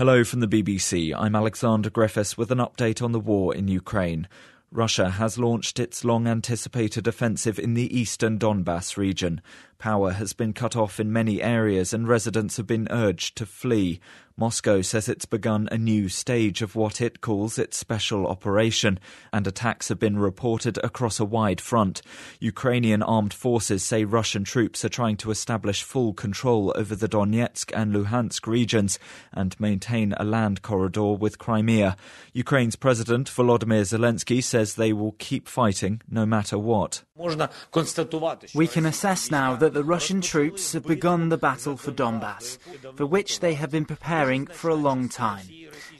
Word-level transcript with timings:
Hello 0.00 0.24
from 0.24 0.40
the 0.40 0.48
BBC. 0.48 1.12
I'm 1.14 1.36
Alexander 1.36 1.90
Griffiths 1.90 2.38
with 2.38 2.50
an 2.50 2.56
update 2.56 3.02
on 3.02 3.12
the 3.12 3.20
war 3.20 3.54
in 3.54 3.68
Ukraine. 3.68 4.28
Russia 4.72 5.10
has 5.10 5.36
launched 5.36 5.78
its 5.78 6.06
long 6.06 6.26
anticipated 6.26 7.06
offensive 7.06 7.58
in 7.58 7.74
the 7.74 7.94
eastern 7.94 8.38
Donbass 8.38 8.96
region. 8.96 9.42
Power 9.80 10.12
has 10.12 10.34
been 10.34 10.52
cut 10.52 10.76
off 10.76 11.00
in 11.00 11.10
many 11.10 11.42
areas 11.42 11.94
and 11.94 12.06
residents 12.06 12.58
have 12.58 12.66
been 12.66 12.86
urged 12.90 13.34
to 13.38 13.46
flee. 13.46 13.98
Moscow 14.36 14.80
says 14.80 15.06
it's 15.06 15.26
begun 15.26 15.68
a 15.70 15.76
new 15.76 16.08
stage 16.08 16.62
of 16.62 16.74
what 16.74 17.02
it 17.02 17.20
calls 17.20 17.58
its 17.58 17.76
special 17.76 18.26
operation, 18.26 18.98
and 19.34 19.46
attacks 19.46 19.88
have 19.88 19.98
been 19.98 20.18
reported 20.18 20.78
across 20.82 21.20
a 21.20 21.26
wide 21.26 21.60
front. 21.60 22.00
Ukrainian 22.40 23.02
armed 23.02 23.34
forces 23.34 23.82
say 23.82 24.04
Russian 24.04 24.44
troops 24.44 24.82
are 24.82 24.88
trying 24.88 25.18
to 25.18 25.30
establish 25.30 25.82
full 25.82 26.14
control 26.14 26.72
over 26.74 26.96
the 26.96 27.08
Donetsk 27.08 27.70
and 27.74 27.94
Luhansk 27.94 28.46
regions 28.46 28.98
and 29.32 29.60
maintain 29.60 30.14
a 30.16 30.24
land 30.24 30.62
corridor 30.62 31.12
with 31.12 31.38
Crimea. 31.38 31.96
Ukraine's 32.32 32.76
President 32.76 33.28
Volodymyr 33.30 33.82
Zelensky 33.82 34.42
says 34.42 34.74
they 34.74 34.94
will 34.94 35.16
keep 35.18 35.48
fighting 35.48 36.00
no 36.08 36.24
matter 36.24 36.58
what. 36.58 37.02
We 38.54 38.66
can 38.66 38.86
assess 38.86 39.30
now 39.30 39.54
that 39.56 39.69
the 39.70 39.84
Russian 39.84 40.20
troops 40.20 40.72
have 40.72 40.84
begun 40.84 41.28
the 41.28 41.38
battle 41.38 41.76
for 41.76 41.92
Donbass, 41.92 42.58
for 42.96 43.06
which 43.06 43.40
they 43.40 43.54
have 43.54 43.70
been 43.70 43.84
preparing 43.84 44.46
for 44.46 44.68
a 44.68 44.74
long 44.74 45.08
time. 45.08 45.46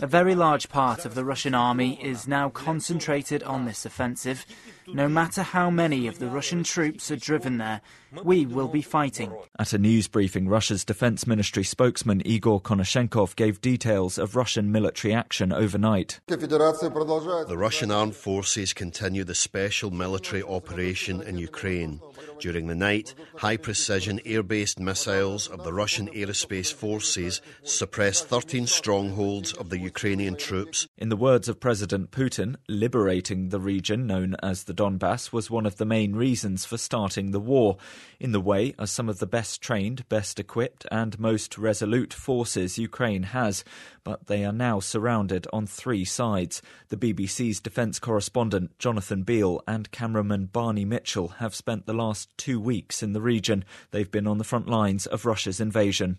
A 0.00 0.06
very 0.06 0.34
large 0.34 0.68
part 0.68 1.04
of 1.04 1.14
the 1.14 1.24
Russian 1.24 1.54
army 1.54 2.02
is 2.02 2.28
now 2.28 2.48
concentrated 2.48 3.42
on 3.42 3.64
this 3.64 3.84
offensive. 3.84 4.46
No 4.94 5.08
matter 5.08 5.42
how 5.42 5.70
many 5.70 6.06
of 6.06 6.18
the 6.18 6.28
Russian 6.28 6.64
troops 6.64 7.10
are 7.10 7.16
driven 7.16 7.58
there, 7.58 7.80
we 8.22 8.46
will 8.46 8.68
be 8.68 8.82
fighting. 8.82 9.34
At 9.58 9.72
a 9.72 9.78
news 9.78 10.08
briefing, 10.08 10.48
Russia's 10.48 10.84
defense 10.84 11.26
ministry 11.26 11.64
spokesman 11.64 12.26
Igor 12.26 12.60
Konashenkov 12.60 13.36
gave 13.36 13.60
details 13.60 14.18
of 14.18 14.36
Russian 14.36 14.72
military 14.72 15.12
action 15.12 15.52
overnight. 15.52 16.20
The 16.26 17.56
Russian 17.56 17.90
armed 17.90 18.16
forces 18.16 18.72
continue 18.72 19.24
the 19.24 19.34
special 19.34 19.90
military 19.90 20.42
operation 20.42 21.20
in 21.20 21.38
Ukraine. 21.38 22.00
During 22.40 22.68
the 22.68 22.74
night, 22.74 23.14
high 23.36 23.56
precision 23.56 24.20
air 24.24 24.42
based 24.42 24.78
missiles 24.78 25.48
of 25.48 25.64
the 25.64 25.72
Russian 25.72 26.08
aerospace 26.08 26.72
forces 26.72 27.40
suppressed 27.62 28.26
13 28.28 28.66
strongholds 28.66 29.52
of 29.52 29.70
the 29.70 29.78
Ukrainian 29.78 30.36
troops. 30.36 30.86
In 30.96 31.08
the 31.08 31.16
words 31.16 31.48
of 31.48 31.60
President 31.60 32.10
Putin, 32.10 32.56
liberating 32.68 33.48
the 33.48 33.60
region 33.60 34.06
known 34.06 34.36
as 34.42 34.64
the 34.64 34.74
Donbass 34.78 35.32
was 35.32 35.50
one 35.50 35.66
of 35.66 35.76
the 35.76 35.84
main 35.84 36.14
reasons 36.14 36.64
for 36.64 36.78
starting 36.78 37.32
the 37.32 37.40
war. 37.40 37.78
In 38.20 38.30
the 38.30 38.40
way 38.40 38.74
are 38.78 38.86
some 38.86 39.08
of 39.08 39.18
the 39.18 39.26
best 39.26 39.60
trained, 39.60 40.08
best 40.08 40.38
equipped, 40.38 40.86
and 40.88 41.18
most 41.18 41.58
resolute 41.58 42.14
forces 42.14 42.78
Ukraine 42.78 43.24
has, 43.24 43.64
but 44.04 44.28
they 44.28 44.44
are 44.44 44.52
now 44.52 44.78
surrounded 44.78 45.48
on 45.52 45.66
three 45.66 46.04
sides. 46.04 46.62
The 46.90 46.96
BBC's 46.96 47.58
defence 47.58 47.98
correspondent 47.98 48.78
Jonathan 48.78 49.24
Beale 49.24 49.64
and 49.66 49.90
cameraman 49.90 50.46
Barney 50.46 50.84
Mitchell 50.84 51.28
have 51.38 51.56
spent 51.56 51.86
the 51.86 51.92
last 51.92 52.30
two 52.38 52.60
weeks 52.60 53.02
in 53.02 53.14
the 53.14 53.20
region. 53.20 53.64
They've 53.90 54.08
been 54.08 54.28
on 54.28 54.38
the 54.38 54.44
front 54.44 54.68
lines 54.68 55.06
of 55.06 55.26
Russia's 55.26 55.60
invasion. 55.60 56.18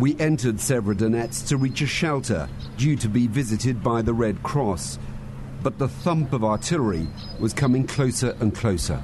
We 0.00 0.18
entered 0.18 0.56
Severodonetsk 0.56 1.46
to 1.46 1.56
reach 1.56 1.80
a 1.80 1.86
shelter 1.86 2.48
due 2.76 2.96
to 2.96 3.08
be 3.08 3.28
visited 3.28 3.84
by 3.84 4.02
the 4.02 4.12
Red 4.12 4.42
Cross. 4.42 4.98
But 5.66 5.78
the 5.78 5.88
thump 5.88 6.32
of 6.32 6.44
artillery 6.44 7.08
was 7.40 7.52
coming 7.52 7.88
closer 7.88 8.36
and 8.38 8.54
closer. 8.54 9.02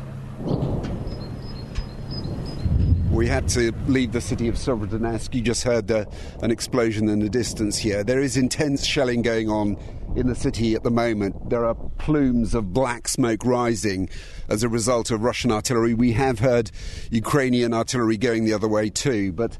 We 3.10 3.26
had 3.26 3.48
to 3.48 3.72
leave 3.88 4.12
the 4.12 4.20
city 4.20 4.46
of 4.46 4.54
Severodonetsk. 4.54 5.34
You 5.34 5.40
just 5.40 5.64
heard 5.64 5.90
uh, 5.90 6.04
an 6.40 6.52
explosion 6.52 7.08
in 7.08 7.18
the 7.18 7.28
distance 7.28 7.78
here. 7.78 8.04
There 8.04 8.20
is 8.20 8.36
intense 8.36 8.86
shelling 8.86 9.22
going 9.22 9.50
on 9.50 9.76
in 10.14 10.28
the 10.28 10.36
city 10.36 10.76
at 10.76 10.84
the 10.84 10.90
moment. 10.92 11.50
There 11.50 11.64
are 11.64 11.74
plumes 11.98 12.54
of 12.54 12.72
black 12.72 13.08
smoke 13.08 13.44
rising 13.44 14.08
as 14.48 14.62
a 14.62 14.68
result 14.68 15.10
of 15.10 15.24
Russian 15.24 15.50
artillery. 15.50 15.94
We 15.94 16.12
have 16.12 16.38
heard 16.38 16.70
Ukrainian 17.10 17.74
artillery 17.74 18.18
going 18.18 18.44
the 18.44 18.52
other 18.52 18.68
way 18.68 18.88
too, 18.88 19.32
but 19.32 19.58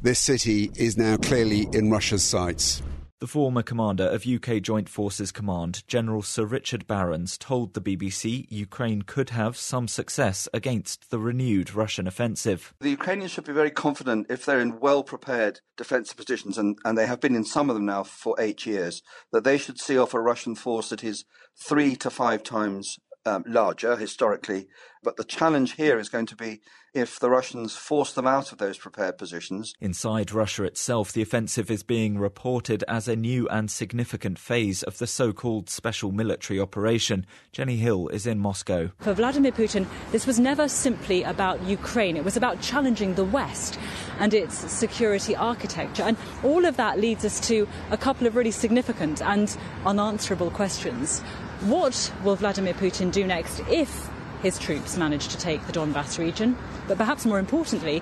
this 0.00 0.20
city 0.20 0.70
is 0.76 0.96
now 0.96 1.16
clearly 1.16 1.68
in 1.72 1.90
Russia's 1.90 2.22
sights. 2.22 2.82
The 3.18 3.26
former 3.26 3.62
commander 3.62 4.04
of 4.04 4.26
UK 4.26 4.60
Joint 4.60 4.90
Forces 4.90 5.32
Command, 5.32 5.82
General 5.88 6.20
Sir 6.20 6.44
Richard 6.44 6.86
Barrons, 6.86 7.38
told 7.38 7.72
the 7.72 7.80
BBC 7.80 8.44
Ukraine 8.50 9.00
could 9.00 9.30
have 9.30 9.56
some 9.56 9.88
success 9.88 10.50
against 10.52 11.08
the 11.08 11.18
renewed 11.18 11.74
Russian 11.74 12.06
offensive. 12.06 12.74
The 12.80 12.90
Ukrainians 12.90 13.30
should 13.30 13.46
be 13.46 13.54
very 13.54 13.70
confident 13.70 14.26
if 14.28 14.44
they're 14.44 14.60
in 14.60 14.80
well 14.80 15.02
prepared 15.02 15.60
defensive 15.78 16.18
positions, 16.18 16.58
and, 16.58 16.76
and 16.84 16.98
they 16.98 17.06
have 17.06 17.20
been 17.20 17.34
in 17.34 17.46
some 17.46 17.70
of 17.70 17.76
them 17.76 17.86
now 17.86 18.02
for 18.02 18.36
eight 18.38 18.66
years, 18.66 19.00
that 19.32 19.44
they 19.44 19.56
should 19.56 19.80
see 19.80 19.96
off 19.96 20.12
a 20.12 20.20
Russian 20.20 20.54
force 20.54 20.90
that 20.90 21.02
is 21.02 21.24
three 21.58 21.96
to 21.96 22.10
five 22.10 22.42
times 22.42 22.98
um, 23.24 23.44
larger 23.46 23.96
historically. 23.96 24.68
But 25.06 25.16
the 25.16 25.22
challenge 25.22 25.74
here 25.74 26.00
is 26.00 26.08
going 26.08 26.26
to 26.26 26.34
be 26.34 26.60
if 26.92 27.20
the 27.20 27.30
Russians 27.30 27.76
force 27.76 28.12
them 28.12 28.26
out 28.26 28.50
of 28.50 28.58
those 28.58 28.76
prepared 28.76 29.18
positions. 29.18 29.72
Inside 29.80 30.32
Russia 30.32 30.64
itself, 30.64 31.12
the 31.12 31.22
offensive 31.22 31.70
is 31.70 31.84
being 31.84 32.18
reported 32.18 32.82
as 32.88 33.06
a 33.06 33.14
new 33.14 33.48
and 33.48 33.70
significant 33.70 34.36
phase 34.36 34.82
of 34.82 34.98
the 34.98 35.06
so 35.06 35.32
called 35.32 35.70
special 35.70 36.10
military 36.10 36.58
operation. 36.58 37.24
Jenny 37.52 37.76
Hill 37.76 38.08
is 38.08 38.26
in 38.26 38.40
Moscow. 38.40 38.90
For 38.98 39.14
Vladimir 39.14 39.52
Putin, 39.52 39.86
this 40.10 40.26
was 40.26 40.40
never 40.40 40.66
simply 40.66 41.22
about 41.22 41.62
Ukraine, 41.62 42.16
it 42.16 42.24
was 42.24 42.36
about 42.36 42.60
challenging 42.60 43.14
the 43.14 43.22
West 43.22 43.78
and 44.18 44.34
its 44.34 44.56
security 44.72 45.36
architecture. 45.36 46.02
And 46.02 46.16
all 46.42 46.64
of 46.64 46.76
that 46.78 46.98
leads 46.98 47.24
us 47.24 47.38
to 47.46 47.68
a 47.92 47.96
couple 47.96 48.26
of 48.26 48.34
really 48.34 48.50
significant 48.50 49.22
and 49.22 49.56
unanswerable 49.84 50.50
questions. 50.50 51.20
What 51.60 52.12
will 52.24 52.34
Vladimir 52.34 52.74
Putin 52.74 53.12
do 53.12 53.24
next 53.24 53.60
if 53.68 54.10
his 54.42 54.58
troops 54.58 54.96
manage 54.96 55.28
to 55.28 55.38
take 55.38 55.66
the 55.66 55.72
Donbass 55.72 56.18
region? 56.18 56.56
But 56.88 56.98
perhaps 56.98 57.24
more 57.24 57.38
importantly, 57.38 58.00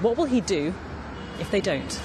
what 0.00 0.16
will 0.16 0.24
he 0.24 0.40
do 0.40 0.74
if 1.40 1.50
they 1.50 1.60
don't? 1.60 2.00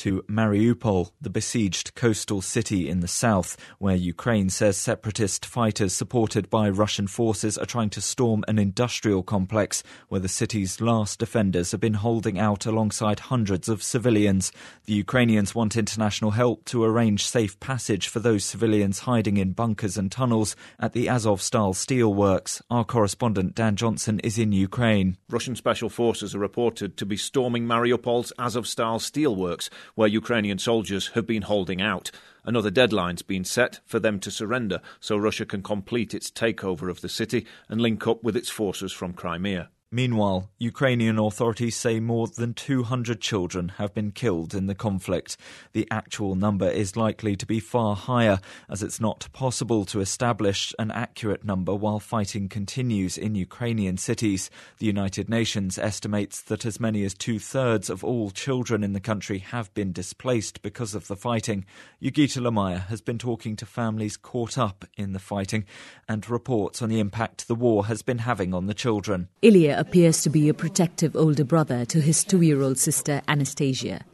To 0.00 0.22
Mariupol, 0.30 1.10
the 1.20 1.28
besieged 1.28 1.94
coastal 1.94 2.40
city 2.40 2.88
in 2.88 3.00
the 3.00 3.06
south, 3.06 3.54
where 3.78 3.94
Ukraine 3.94 4.48
says 4.48 4.78
separatist 4.78 5.44
fighters 5.44 5.92
supported 5.92 6.48
by 6.48 6.70
Russian 6.70 7.06
forces 7.06 7.58
are 7.58 7.66
trying 7.66 7.90
to 7.90 8.00
storm 8.00 8.42
an 8.48 8.58
industrial 8.58 9.22
complex 9.22 9.82
where 10.08 10.22
the 10.22 10.26
city's 10.26 10.80
last 10.80 11.18
defenders 11.18 11.72
have 11.72 11.82
been 11.82 12.00
holding 12.00 12.38
out 12.38 12.64
alongside 12.64 13.20
hundreds 13.20 13.68
of 13.68 13.82
civilians. 13.82 14.52
The 14.86 14.94
Ukrainians 14.94 15.54
want 15.54 15.76
international 15.76 16.30
help 16.30 16.64
to 16.66 16.82
arrange 16.82 17.26
safe 17.26 17.60
passage 17.60 18.08
for 18.08 18.20
those 18.20 18.42
civilians 18.42 19.00
hiding 19.00 19.36
in 19.36 19.52
bunkers 19.52 19.98
and 19.98 20.10
tunnels 20.10 20.56
at 20.78 20.94
the 20.94 21.08
Azovstal 21.08 21.74
steelworks. 21.74 22.62
Our 22.70 22.86
correspondent 22.86 23.54
Dan 23.54 23.76
Johnson 23.76 24.18
is 24.20 24.38
in 24.38 24.52
Ukraine. 24.52 25.18
Russian 25.28 25.56
special 25.56 25.90
forces 25.90 26.34
are 26.34 26.38
reported 26.38 26.96
to 26.96 27.04
be 27.04 27.18
storming 27.18 27.66
Mariupol's 27.66 28.32
Azovstal 28.38 28.98
steelworks 28.98 29.68
where 29.94 30.08
Ukrainian 30.08 30.58
soldiers 30.58 31.08
have 31.08 31.26
been 31.26 31.42
holding 31.42 31.80
out. 31.80 32.10
Another 32.44 32.70
deadline's 32.70 33.22
been 33.22 33.44
set 33.44 33.80
for 33.84 33.98
them 33.98 34.18
to 34.20 34.30
surrender 34.30 34.80
so 35.00 35.16
Russia 35.16 35.44
can 35.44 35.62
complete 35.62 36.14
its 36.14 36.30
takeover 36.30 36.90
of 36.90 37.00
the 37.00 37.08
city 37.08 37.46
and 37.68 37.80
link 37.80 38.06
up 38.06 38.24
with 38.24 38.36
its 38.36 38.48
forces 38.48 38.92
from 38.92 39.12
Crimea. 39.12 39.70
Meanwhile, 39.92 40.48
Ukrainian 40.56 41.18
authorities 41.18 41.74
say 41.74 41.98
more 41.98 42.28
than 42.28 42.54
200 42.54 43.20
children 43.20 43.70
have 43.78 43.92
been 43.92 44.12
killed 44.12 44.54
in 44.54 44.68
the 44.68 44.74
conflict. 44.76 45.36
The 45.72 45.88
actual 45.90 46.36
number 46.36 46.70
is 46.70 46.96
likely 46.96 47.34
to 47.34 47.44
be 47.44 47.58
far 47.58 47.96
higher, 47.96 48.38
as 48.68 48.84
it's 48.84 49.00
not 49.00 49.26
possible 49.32 49.84
to 49.86 49.98
establish 49.98 50.72
an 50.78 50.92
accurate 50.92 51.44
number 51.44 51.74
while 51.74 51.98
fighting 51.98 52.48
continues 52.48 53.18
in 53.18 53.34
Ukrainian 53.34 53.96
cities. 53.96 54.48
The 54.78 54.86
United 54.86 55.28
Nations 55.28 55.76
estimates 55.76 56.40
that 56.42 56.64
as 56.64 56.78
many 56.78 57.02
as 57.02 57.12
two 57.12 57.40
thirds 57.40 57.90
of 57.90 58.04
all 58.04 58.30
children 58.30 58.84
in 58.84 58.92
the 58.92 59.00
country 59.00 59.38
have 59.38 59.74
been 59.74 59.90
displaced 59.90 60.62
because 60.62 60.94
of 60.94 61.08
the 61.08 61.16
fighting. 61.16 61.64
Yogita 62.00 62.40
Limaye 62.40 62.86
has 62.86 63.00
been 63.00 63.18
talking 63.18 63.56
to 63.56 63.66
families 63.66 64.16
caught 64.16 64.56
up 64.56 64.84
in 64.96 65.14
the 65.14 65.18
fighting 65.18 65.64
and 66.08 66.30
reports 66.30 66.80
on 66.80 66.90
the 66.90 67.00
impact 67.00 67.48
the 67.48 67.56
war 67.56 67.86
has 67.86 68.02
been 68.02 68.18
having 68.18 68.54
on 68.54 68.66
the 68.66 68.74
children. 68.74 69.26
Ilya 69.42 69.79
appears 69.80 70.22
to 70.22 70.30
be 70.30 70.48
a 70.48 70.54
protective 70.54 71.16
older 71.16 71.42
brother 71.42 71.84
to 71.86 72.00
his 72.00 72.22
two 72.22 72.42
year 72.42 72.60
old 72.62 72.78
sister 72.78 73.22
Anastasia. 73.26 74.04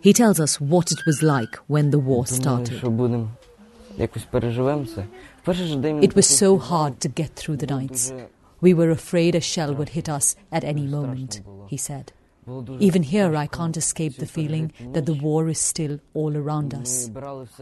He 0.00 0.12
tells 0.12 0.40
us 0.40 0.60
what 0.60 0.90
it 0.90 0.98
was 1.06 1.22
like 1.22 1.54
when 1.68 1.90
the 1.90 1.98
war 1.98 2.26
started. 2.26 2.82
It 6.02 6.16
was 6.16 6.28
so 6.28 6.58
hard 6.58 7.00
to 7.00 7.08
get 7.08 7.36
through 7.36 7.58
the 7.58 7.66
nights. 7.66 8.12
We 8.60 8.74
were 8.74 8.90
afraid 8.90 9.34
a 9.34 9.40
shell 9.40 9.74
would 9.74 9.90
hit 9.90 10.08
us 10.08 10.34
at 10.50 10.64
any 10.64 10.86
moment, 10.86 11.42
he 11.68 11.76
said. 11.76 12.12
Even 12.80 13.04
here, 13.04 13.36
I 13.36 13.46
can't 13.46 13.76
escape 13.76 14.16
the 14.16 14.26
feeling 14.26 14.72
that 14.92 15.06
the 15.06 15.14
war 15.14 15.48
is 15.48 15.60
still 15.60 16.00
all 16.14 16.36
around 16.36 16.74
us. 16.74 17.10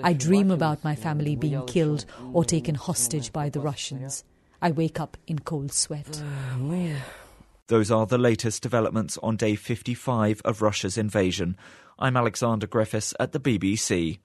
I 0.03 0.15
dream 0.15 0.51
about 0.51 0.85
my 0.85 0.95
family 0.95 1.37
being 1.37 1.67
killed 1.67 2.07
or 2.33 2.45
taken 2.45 2.75
hostage 2.77 3.33
by 3.33 3.51
the 3.51 3.61
Russians. 3.61 4.25
I 4.63 4.71
wake 4.71 5.01
up 5.01 5.17
in 5.27 5.41
cold 5.41 5.73
sweat. 5.73 6.23
Those 7.71 7.93
are 7.93 8.05
the 8.05 8.19
latest 8.19 8.65
developments 8.65 9.17
on 9.23 9.37
day 9.37 9.55
55 9.55 10.43
of 10.45 10.61
Russia's 10.61 10.99
invasion. 10.99 11.57
I'm 12.01 12.17
Alexander 12.17 12.67
Griffiths 12.67 13.15
at 13.21 13.31
the 13.31 13.39
BBC. 13.39 14.19